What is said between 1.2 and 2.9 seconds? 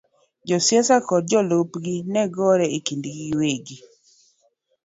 jolupgi ne gore e